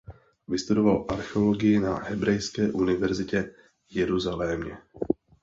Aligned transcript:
Vystudoval 0.47 1.05
archeologii 1.09 1.79
na 1.79 1.95
Hebrejské 1.99 2.71
univerzitě 2.71 3.51
Jeruzalémě. 3.91 4.77